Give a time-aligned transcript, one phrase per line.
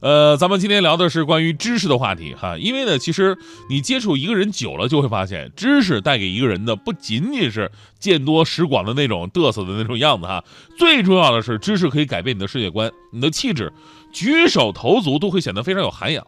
[0.00, 3.36] 呃，咱们今天聊的是关于知识的话题哈，因为呢，其实
[3.68, 10.42] 你接触一个人久了，就会发现，知识带给一个人的不仅仅是见多识广的那种嘚瑟的那种样子哈，
[10.78, 13.70] 最重要的是，知识可以改变你的世界观，你的气质，
[14.10, 16.26] 举手投足都会显得非常有涵养。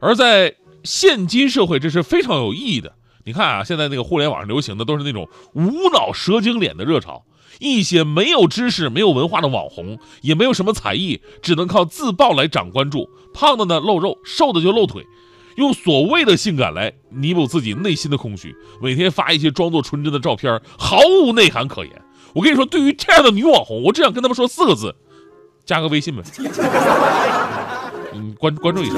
[0.00, 2.92] 而在现今社会，这是非常有意义的。
[3.24, 7.24] 你看啊，现在那个互联网上流行的都是那种无脑蛇精脸的热潮。
[7.60, 13.08] 一些没有知识、没有文化的网红，也没有什么才艺，只能靠自爆来涨关注。
[13.34, 15.04] 胖的呢露肉，瘦的就露腿，
[15.56, 18.54] 用所谓的性感来弥补自己内心的空虚。
[18.80, 22.02] 每天发一些装作纯真的照片，毫无内涵可言。
[22.34, 24.94] 我跟你说，对于这样的女网红，我只想跟他们说四个字：
[25.64, 26.22] 加个微信呗。
[28.14, 28.94] 嗯，关关注一下。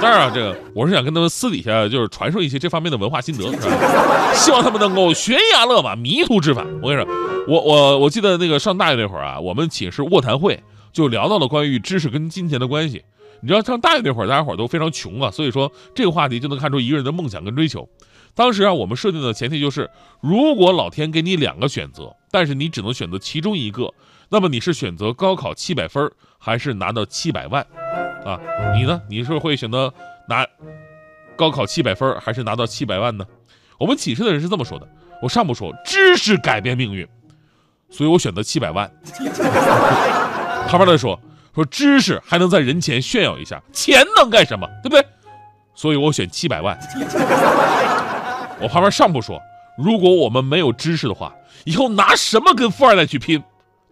[0.00, 4.32] 当然啊，这个我是想跟他们私底下就是传授一些这方面的文化心得，是吧？
[4.34, 6.66] 希望他们能够悬崖勒马，迷途知返。
[6.82, 7.23] 我跟你说。
[7.46, 13.04] 我我我记得那个上大学那会儿啊，我们寝室卧谈会就聊到了关于知识跟金钱的关系。
[13.42, 17.86] 你知道上大学那会儿，大家伙都非常穷啊，所以说这个话题就能看出一个人的梦想跟追求。
[18.34, 23.92] 当时啊，我们设定的前提就是，如果老天给你两个选择，但是你只能选择其中一个，
[24.30, 27.62] 那么你是选择高考七百分，还是拿到七百万？
[28.24, 28.40] 啊，
[28.74, 29.02] 你呢？
[29.10, 29.92] 你是会选择
[30.28, 30.46] 拿
[31.36, 33.26] 高考七百分，还是拿到七百万呢？
[33.78, 34.88] 我们寝室的人是这么说的：
[35.20, 37.06] 我上不说知识改变命运。
[37.96, 38.90] 所以我选择七百万。
[40.66, 41.18] 旁边的说
[41.54, 44.66] 说知识还能在人前炫耀一下，钱能干什么？
[44.82, 45.06] 对不对？
[45.76, 46.76] 所以我选七百万。
[48.60, 49.40] 我旁边上铺说，
[49.78, 51.32] 如果我们没有知识的话，
[51.64, 53.40] 以后拿什么跟富二代去拼？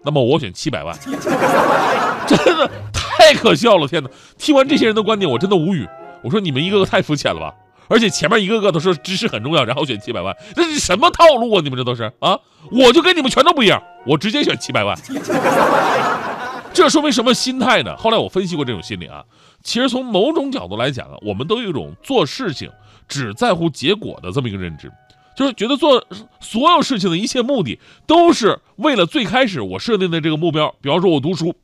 [0.05, 0.97] 那么我选七百万。
[2.27, 3.87] 真的太可笑了！
[3.87, 4.11] 天哪！
[4.37, 5.89] 听完这些人的观点，我真的无语。
[6.23, 7.55] 我说你们一个个太肤浅了吧。
[7.89, 11.61] 而且前面一个个都说知识很重要，然后选七百万，这是什么套路啊？
[11.63, 12.39] 你们这都是啊？
[12.71, 14.97] 我就跟你们全都不一样，我直接选七百万。
[16.73, 17.95] 这说明什么心态呢？
[17.97, 19.23] 后来我分析过这种心理啊，
[19.63, 22.71] 其实从某种角度来讲啊，我们都有一种做事情
[23.07, 24.91] 只在乎结果的这么一个认知，
[25.37, 26.03] 就是觉得做
[26.41, 30.75] 所有事情的一切目的都是为了最开始我设定的这个目标。
[30.81, 31.55] 比方说，我读书，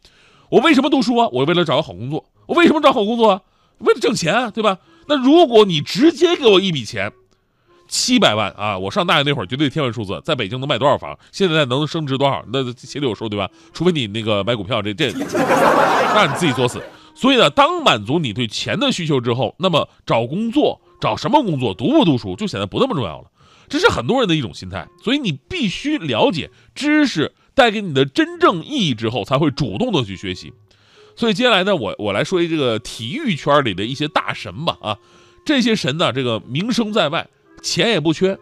[0.50, 1.28] 我为什么读书啊？
[1.32, 2.26] 我为了找个好工作。
[2.44, 3.40] 我为什么找好工作啊？
[3.78, 4.76] 为了挣钱啊，对吧？
[5.08, 7.10] 那如果你直接给我一笔钱，
[7.88, 8.76] 七百万啊！
[8.78, 11.19] 我上大学那会儿绝对天文数字，在北京能买多少房？
[11.32, 12.44] 现在能升值多少？
[12.52, 13.48] 那心里有数对吧？
[13.72, 15.08] 除非你那个买股票，这这，
[16.14, 16.82] 让你自己作死。
[17.14, 23.30] 所以呢，当满足你对钱的需求之后，那么找工作，找什么工作，读不读书就显得不那么重要了。
[23.68, 24.86] 这是很多人的一种心态。
[25.02, 30.52] 所以你必须了解知识带给你的真正意义之后，才会主动的去学习。
[31.18, 34.98] 所以接下来呢，我我来说一这个体育圈里的一些大神吧啊，
[35.44, 37.28] 这些神呢，这个名声在外，
[37.60, 38.38] 钱也不缺，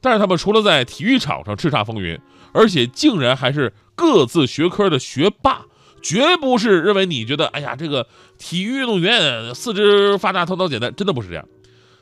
[0.00, 2.16] 但是他们除了在体育场上叱咤风云，
[2.52, 5.62] 而且竟然还是各自学科的学霸，
[6.00, 8.06] 绝不是认为你觉得哎呀这个
[8.38, 11.44] 体育运动员四肢发达头脑简单，真的不是这样。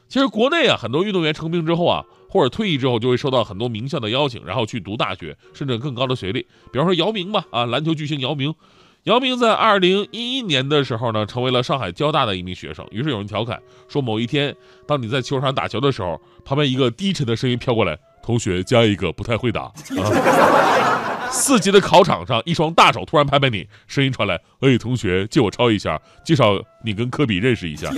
[0.08, 6.46] 其实国内啊，很多运动员成名之后啊，或者退役之后，就会收到很多名校的邀请，然后去读大学，甚至更高的学历。
[6.70, 8.54] 比方说姚明吧，啊，篮球巨星姚明。
[9.08, 12.86] 姚明在二零一一年的时候呢，成为了上海交大的一名学生。
[12.90, 13.58] 于是有人调侃
[13.88, 14.54] 说，某一天，
[14.86, 19.62] 当你在球场打球的时候，旁边一个低沉的声音飘过来：“同学加一个，不太会打。”
[19.96, 27.90] 啊，四级的考场上，一双大手突然拍拍你，声音传来：“哎，同学，借我抄一下，介绍你跟科比认识一下。”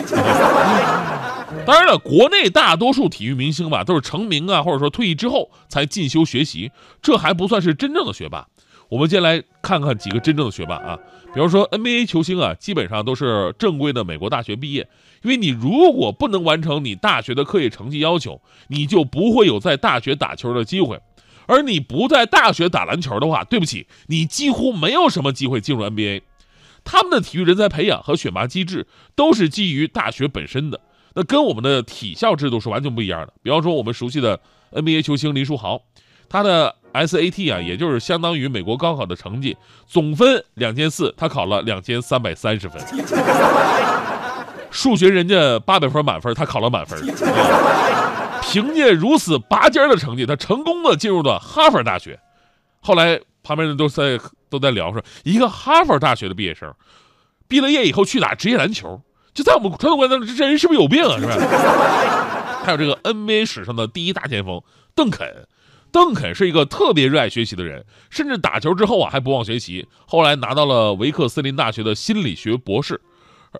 [1.66, 6.71] 当然了，国内大多数体育明星吧，都是成名啊，或者说退役之后才进修学习，
[7.03, 8.47] 这还不算是真正的学霸。
[8.91, 10.99] 我们先来看看几个真正的学霸啊，
[11.33, 14.87] 比方说 NBA 球星啊，基本上都是正规的美国大学毕业。
[15.23, 21.01] 因为你如果不能完成你大学的课业成绩要求，你就不会有在大学打球的机会。
[21.47, 26.22] 而你不在大学打篮球的话，对不起，你几乎没有什么机会进入 NBA。
[26.83, 30.81] 他们的体育人才培养和选拔机制都是基于大学本身的，
[31.15, 33.33] 那跟我们的体校制度是完全不一样的。
[33.43, 34.41] 比方说我们熟悉的
[34.72, 35.83] NBA 球星林书豪，
[36.28, 36.75] 他的。
[36.92, 39.57] SAT 啊，也就是相当于美国高考的成绩，
[39.87, 42.81] 总分两千四，他考了两千三百三十分。
[44.71, 46.98] 数学人家八百分满分，他考了满分。
[48.42, 52.19] 凭借如此拔尖的成绩，他成功的进入了哈佛大学。
[52.81, 56.72] 后来旁边人都在都在聊说，一个哈佛大学的毕业生，
[57.47, 59.01] 毕了业以后去打职业篮球，
[59.34, 61.19] 就在我们传统观念中，这人是不是有病啊？
[61.19, 61.34] 是吧？
[62.65, 64.60] 还有这个 NBA 史上的第一大前锋
[64.95, 65.47] 邓肯。
[65.92, 69.87] 邓肯是一个特别热爱学习的人，甚至打球之后啊还不忘学习。
[70.07, 73.01] 后来拿到了维克斯林大学的心理学博士，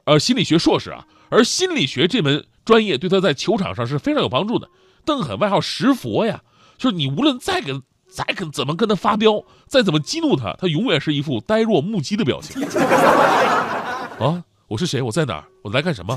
[0.05, 1.06] 呃，心理学硕士啊。
[1.29, 4.69] 而心理学这门专业对他在球场上是非常有帮助的。
[5.05, 6.43] 邓肯外号石佛呀，
[6.77, 12.62] 就是你无论再跟再跟怎么跟他发飙，再怎么激怒他，他永远是一副呆若木鸡的表情。
[14.19, 15.02] 啊，我是谁？
[15.02, 15.44] 我在哪儿？
[15.62, 16.17] 我来干什么？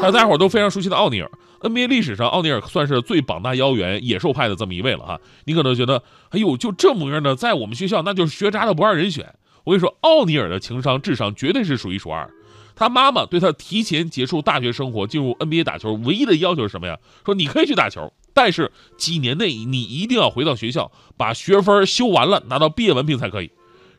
[0.00, 1.28] 还 有大家伙都非常熟悉的奥尼尔
[1.58, 5.20] ，NBA 历史上奥尼尔算是最膀大腰圆、野兽派的这么一位了哈。
[5.44, 6.00] 你可能觉得，
[6.30, 9.34] 哎呦，就这模样的，在我们学校那就是学渣的不二人选。
[9.64, 12.30] 我跟你说，奥尼尔的情商、智商绝对是数一数二。
[12.76, 16.96] 他妈妈对他提前结束大学生活、进入 NBA 打球，唯一的要求是什么呀？
[17.26, 23.50] 说你可以去打球，但是几年内你一定要回到学校，把学分修完了，拿到毕业文凭才可以。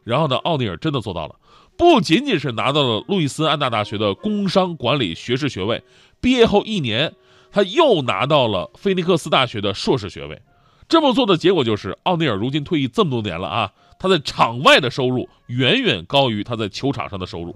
[0.05, 1.35] 然后呢，奥尼尔真的做到了。
[1.75, 5.83] 不仅仅是拿到了路易斯安那大学的工商管理学士学位，
[6.21, 7.13] 毕业后一年，
[7.51, 10.41] 他又拿到了菲尼克斯大学的硕士学位。
[10.87, 17.55] 这么做的结果就是，奥尼尔如今退役这么多年了啊，他在场外的收入远远高于他在球场上的收入。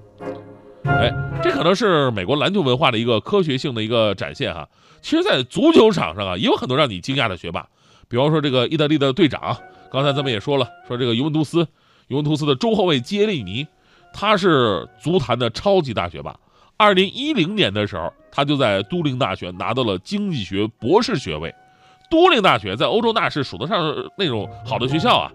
[0.85, 1.11] 哎，
[1.43, 4.67] 这可能是美国篮球文化的一个科学性的一个展现哈。
[5.01, 7.67] 其实，在足球场上啊，也有很多让你惊讶的学霸，
[8.07, 9.55] 比方说这个意大利的队长，
[9.91, 11.67] 刚才咱们也说了，说这个尤文图斯，
[12.07, 13.67] 尤文图斯的中后卫杰利尼。
[14.13, 16.35] 他是足坛的超级大学霸。
[16.75, 21.53] 二零一零年的时候，他就在都灵大学拿到了经济学博士学位。
[22.09, 25.31] 都灵大学在欧洲那是数得上那种好的学校啊。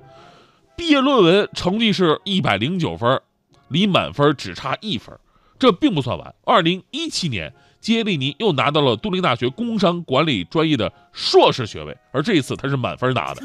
[0.76, 3.20] 毕业论文成绩是一百零九分，
[3.68, 5.14] 离满分只差一分。
[5.58, 6.34] 这并不算完。
[6.44, 13.42] 二零一七年，杰利尼又拿到了都灵大学工商管理专业的硕士学位，而这一次他是满分拿的。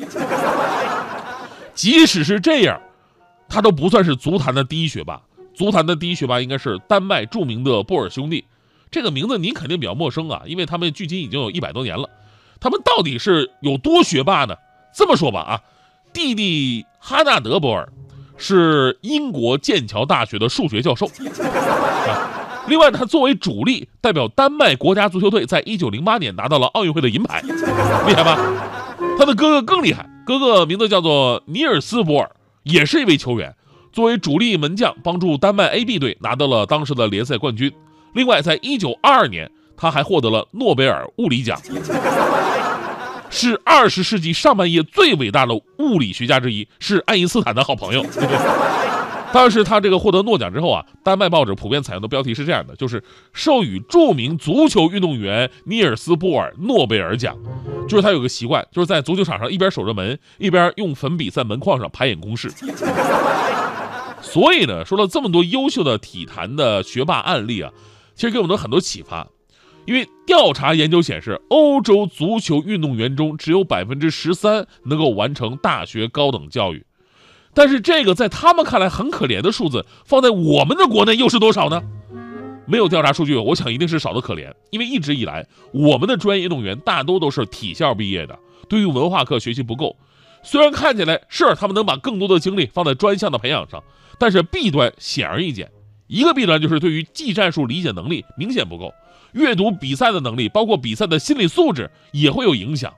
[1.74, 2.80] 即使是这样。
[3.50, 5.22] 他都不算是足坛的第一学霸，
[5.54, 8.46] 足坛的第一学霸应该是丹麦著名的波尔兄弟，
[8.92, 12.10] 这个名字您肯定比较陌生啊，因为他们距今已经有一百多年了。
[12.60, 14.56] 他们到底是有多学霸呢？
[14.96, 15.62] 这么说吧啊，
[16.12, 17.88] 弟弟哈纳德·波尔
[18.36, 21.08] 是英国剑桥大学的数学教授，
[22.68, 28.38] 另外他作为主力代表丹麦国家足球队，在一九零八年拿到了奥运会的银牌，厉害吧？
[29.18, 32.32] 他的哥哥更厉害，哥哥名字叫做尼尔斯·波尔。
[32.68, 33.56] 也是一位球员，
[33.92, 37.72] 作为主力门将，帮助丹麦 AB 队拿到了当时的联赛冠军。
[38.14, 41.60] 另外，在一九二二年，他还获得了诺贝尔物理奖，
[43.30, 48.06] 是二十世纪上半叶最伟大的物理学家之一，是爱因斯坦的好朋友。
[49.34, 53.04] 但是他这个获得诺奖之后啊，丹麦报纸普遍采用的标题是这样的，就是
[53.34, 57.38] 授予著名足球运动员尼尔斯·波尔诺贝尔奖。
[57.88, 62.52] 就是他有个习惯，就是在足球场上一边守着门，一边用粉笔在门框上排演公式。
[64.22, 67.72] 所以呢，说了这么多优秀的体坛的学霸案例啊，
[68.14, 69.28] 其实给我们很多启发。
[69.86, 76.86] 因为调查研究显示，欧洲足球运动员中只有百分之十三能够完成大学高等教育。
[77.54, 81.82] 但是这个在他们看来很可怜的数字，放在我们的国内又是多少呢？
[82.68, 84.54] 没有调查数据，我想一定是少得可怜。
[84.70, 88.38] 因为一直以来，我们的专业运动员大多都是体校毕业的，
[88.68, 89.96] 对于文化课学习不够。
[90.44, 93.84] 虽然看起来是他们能把更多的精力放在专项的培养上，
[94.20, 95.72] 但是弊端显而易见。
[96.08, 98.94] 一个弊端就是对于技战术理解能力明显不够，
[99.34, 102.94] 阅读比赛的能力，包括比赛的心理素质也会有影响。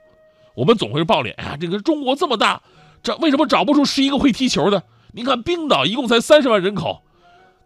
[0.55, 2.61] 我们总会抱怨：哎呀，这个中国这么大。
[3.01, 4.83] 这为什么找不出十一个会踢球的？
[5.13, 7.01] 你看冰岛一共才三十万人口，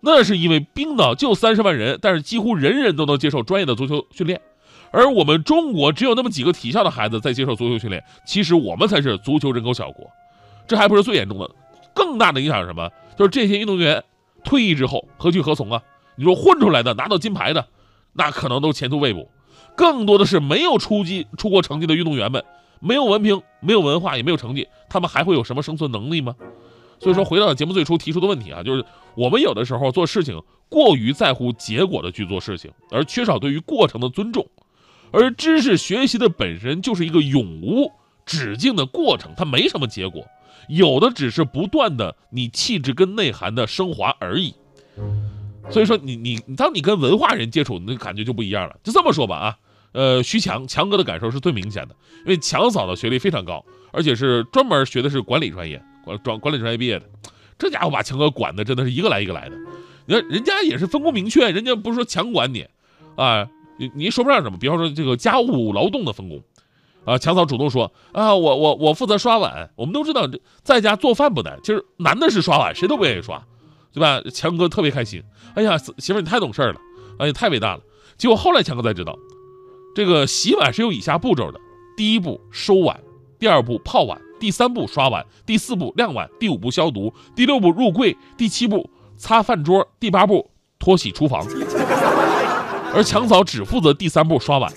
[0.05, 4.41] 那是因为冰岛就三十万人，但是几乎人人都能接受专业的足球训练，
[4.91, 8.03] 而我们中国只有那么几个体校的孩子在接受足球训练。
[8.27, 10.05] 其实我们才是足球人口小国，
[10.67, 11.49] 这还不是最严重的，
[11.95, 12.89] 更大的影响是什么？
[13.17, 14.03] 就是这些运动员
[14.43, 15.81] 退役之后何去何从啊？
[16.17, 17.65] 你说混出来的拿到金牌的，
[18.11, 19.29] 那可能都前途未卜，
[19.77, 22.43] 更多的是没有出击出过成绩的运动员们。
[22.81, 26.35] 没有文凭，没有文化，也没有成绩，他们还会有什么生存能力吗？
[26.99, 28.83] 所以说，回到节目最初提出的问题啊，就是
[29.15, 34.47] 我们有的时候做事情过于在乎结果的去做事情，而缺少对于过程的尊重。
[35.11, 37.91] 而知识学习的本身就是一个永无
[38.25, 40.25] 止境的过程，它没什么结果，
[40.67, 44.55] 有的只是不断的你气质跟内涵的升华而已。
[45.69, 48.75] 所以说，你你当你跟文化人接触，那感觉就不一样了。
[48.83, 49.57] 就这么说吧啊。
[49.93, 57.07] 呃，徐强强哥的感受是最明显的，因为强嫂的学历非常高，而且是专门学的是管理专业，管专管理专业毕业的，
[57.57, 59.55] 这家伙把强哥管的真的是一个来一个来的。
[60.05, 62.67] 你看人家也是分工明确，人家不是说强管你，
[63.15, 64.57] 啊，你你说不上什么。
[64.57, 66.43] 比方说这个家务劳动的分工，
[67.05, 69.69] 啊，强嫂主动说啊，我我我负责刷碗。
[69.75, 70.29] 我们都知道
[70.61, 73.41] 在家做饭不难，其实难的是刷碗，谁都不愿意刷，
[73.93, 74.21] 对吧？
[74.33, 75.23] 强哥特别开心，
[75.55, 76.75] 哎呀，媳妇你太懂事了，
[77.19, 77.81] 哎呀，太伟大了。
[78.17, 79.17] 结果后来强哥才知道。
[79.95, 81.59] 这个洗碗是有以下步骤的：
[81.95, 82.99] 第一步收碗，
[83.37, 91.47] 第二步泡碗，第三步刷碗，第四步晾碗，第五步消毒，第六步入柜，第七步擦饭桌，第八步拖洗厨房。
[92.93, 94.69] 而强嫂只负责第三步刷碗。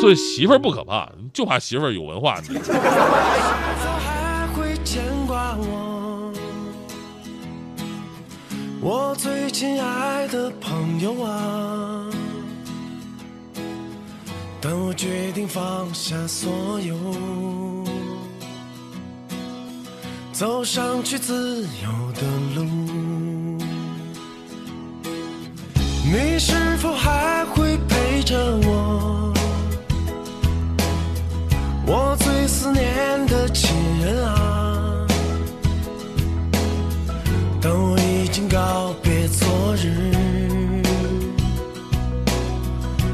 [0.00, 2.40] 所以媳妇儿不可怕，就怕媳妇儿有文化。
[2.40, 6.32] 是否还会牵挂我？
[8.80, 12.08] 我最亲爱的朋友啊！
[14.62, 16.96] 当我决定放下所有，
[20.34, 22.22] 走上去自由的
[22.56, 22.64] 路，
[26.04, 28.36] 你是否还会陪着
[28.66, 29.32] 我？
[31.86, 35.06] 我最思念的亲人啊，
[37.62, 40.12] 当我已经告别昨日，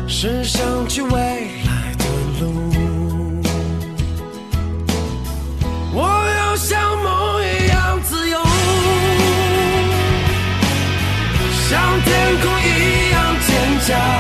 [0.09, 1.60] 是想去为。
[13.91, 14.20] shine.